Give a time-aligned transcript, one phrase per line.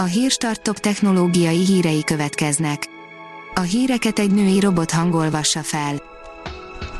[0.00, 2.88] A Hírstart technológiai hírei következnek.
[3.54, 6.02] A híreket egy női robot hangolvassa fel.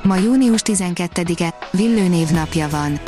[0.02, 3.00] Ma június 12-e, Villő napja van.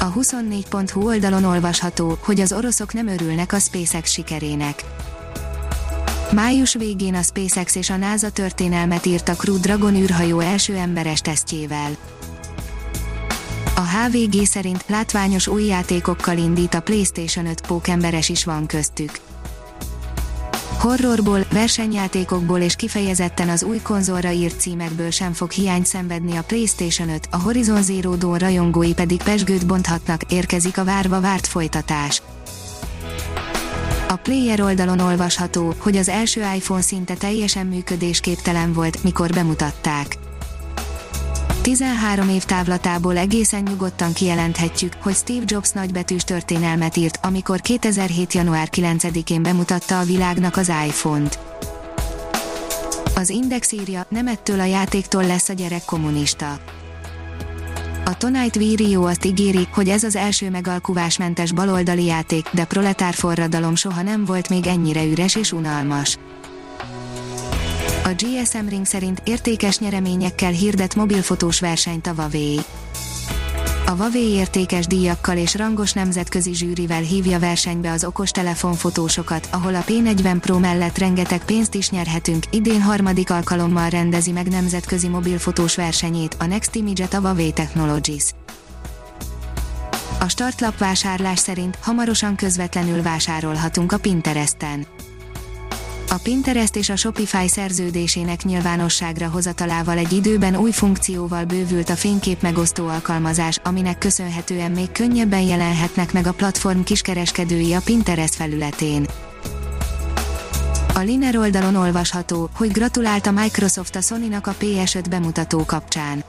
[0.00, 4.84] A 24.hu oldalon olvasható, hogy az oroszok nem örülnek a SpaceX sikerének.
[6.32, 11.20] Május végén a SpaceX és a NASA történelmet írt a Crew Dragon űrhajó első emberes
[11.20, 11.90] tesztjével.
[13.78, 19.10] A HVG szerint látványos új játékokkal indít a PlayStation 5 pókemberes is van köztük.
[20.78, 27.08] Horrorból, versenyjátékokból és kifejezetten az új konzolra írt címekből sem fog hiányt szenvedni a PlayStation
[27.08, 32.22] 5, a Horizon Zero Dawn rajongói pedig pesgőt bonthatnak, érkezik a várva várt folytatás.
[34.08, 40.16] A Player oldalon olvasható, hogy az első iPhone szinte teljesen működésképtelen volt, mikor bemutatták.
[41.66, 48.32] 13 év távlatából egészen nyugodtan kijelenthetjük, hogy Steve Jobs nagybetűs történelmet írt, amikor 2007.
[48.32, 51.38] január 9-én bemutatta a világnak az iPhone-t.
[53.14, 56.58] Az Index írja, nem ettől a játéktól lesz a gyerek kommunista.
[58.04, 63.74] A Tonight Video azt ígéri, hogy ez az első megalkuvásmentes baloldali játék, de proletár forradalom
[63.74, 66.18] soha nem volt még ennyire üres és unalmas.
[68.06, 72.60] A GSM Ring szerint értékes nyereményekkel hirdet mobilfotós versenyt a Huawei.
[73.86, 79.84] A Huawei értékes díjakkal és rangos nemzetközi zsűrivel hívja versenybe az okostelefon fotósokat, ahol a
[79.86, 82.44] P40 Pro mellett rengeteg pénzt is nyerhetünk.
[82.50, 88.24] Idén harmadik alkalommal rendezi meg nemzetközi mobilfotós versenyét, a Next Image-et a Huawei Technologies.
[90.20, 94.86] A startlap vásárlás szerint hamarosan közvetlenül vásárolhatunk a Pinteresten.
[96.08, 102.42] A Pinterest és a Shopify szerződésének nyilvánosságra hozatalával egy időben új funkcióval bővült a fénykép
[102.42, 109.06] megosztó alkalmazás, aminek köszönhetően még könnyebben jelenhetnek meg a platform kiskereskedői a Pinterest felületén.
[110.94, 116.24] A Liner oldalon olvasható, hogy gratulált a Microsoft a Sony-nak a PS5 bemutató kapcsán.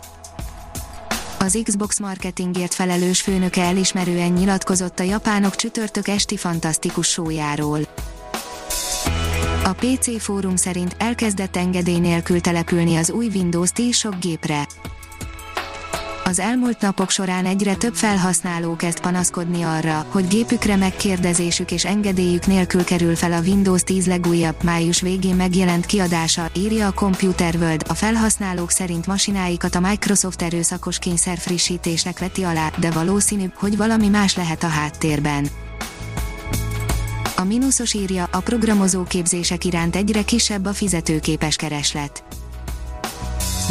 [1.40, 7.80] Az Xbox marketingért felelős főnöke elismerően nyilatkozott a japánok csütörtök esti fantasztikus sójáról.
[9.68, 14.68] A PC fórum szerint elkezdett engedély nélkül települni az új Windows 10 sok gépre.
[16.24, 22.46] Az elmúlt napok során egyre több felhasználó kezd panaszkodni arra, hogy gépükre megkérdezésük és engedélyük
[22.46, 27.86] nélkül kerül fel a Windows 10 legújabb, május végén megjelent kiadása, írja a Computer World.
[27.88, 34.08] A felhasználók szerint masináikat a Microsoft erőszakos kényszer frissítésnek veti alá, de valószínűbb, hogy valami
[34.08, 35.67] más lehet a háttérben.
[37.40, 42.24] A mínuszos írja, a programozó képzések iránt egyre kisebb a fizetőképes kereslet.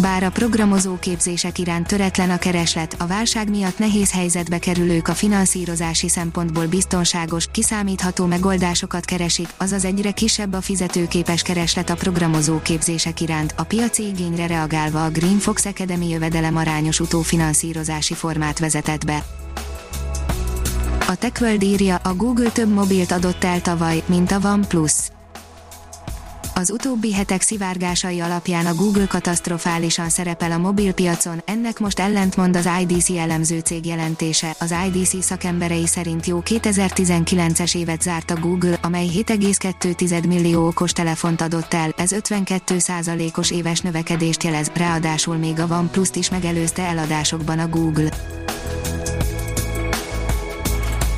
[0.01, 5.15] Bár a programozó képzések iránt töretlen a kereslet, a válság miatt nehéz helyzetbe kerülők a
[5.15, 13.21] finanszírozási szempontból biztonságos, kiszámítható megoldásokat keresik, azaz egyre kisebb a fizetőképes kereslet a programozó képzések
[13.21, 19.25] iránt, a piaci igényre reagálva a Green Fox Academy jövedelem arányos utófinanszírozási formát vezetett be.
[21.09, 24.93] A TechWorld írja, a Google több mobilt adott el tavaly, mint a OnePlus.
[26.55, 32.69] Az utóbbi hetek szivárgásai alapján a Google katasztrofálisan szerepel a mobilpiacon, ennek most ellentmond az
[32.81, 34.55] IDC elemző cég jelentése.
[34.61, 41.41] Az IDC szakemberei szerint jó 2019-es évet zárt a Google, amely 7,2 millió okos telefont
[41.41, 47.69] adott el, ez 52%-os éves növekedést jelez, ráadásul még a OnePlus-t is megelőzte eladásokban a
[47.69, 48.36] Google.